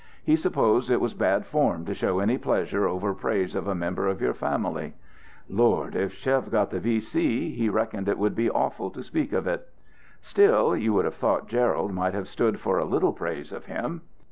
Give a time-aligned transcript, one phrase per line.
[0.23, 4.07] He supposed it was bad form to show any pleasure over praise of a member
[4.07, 4.95] of your family.
[5.47, 9.45] Lord, if Chev got the V.C., he reckoned it would be awful to speak of
[9.45, 9.69] it.
[10.19, 14.01] Still, you would have thought Gerald might have stood for a little praise of him.